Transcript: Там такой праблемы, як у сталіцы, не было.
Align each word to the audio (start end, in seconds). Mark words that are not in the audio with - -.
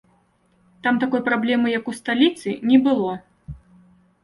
Там 0.87 0.95
такой 1.03 1.21
праблемы, 1.27 1.67
як 1.77 1.93
у 1.93 1.95
сталіцы, 1.99 2.57
не 2.73 2.83
было. 2.91 3.13